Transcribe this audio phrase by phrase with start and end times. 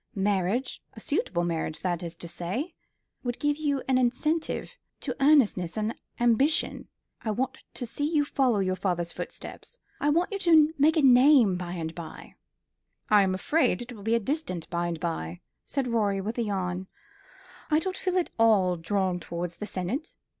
[0.15, 2.73] Marriage a suitable marriage, that is to say
[3.23, 6.87] would give you an incentive to earnestness and ambition.
[7.21, 11.03] I want to see you follow your father's footsteps; I want you to make a
[11.03, 12.33] name by and by."
[13.11, 16.87] "I'm afraid it will be a distant by and by," said Rorie, with a yawn.
[17.69, 20.15] "I don't feel at all drawn towards the senate.